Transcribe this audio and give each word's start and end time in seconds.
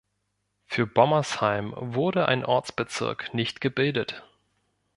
Für 0.65 0.87
Bommersheim 0.87 1.75
wurde 1.77 2.27
ein 2.27 2.43
Ortsbezirk 2.43 3.35
nicht 3.35 3.61
gebildet. 3.61 4.23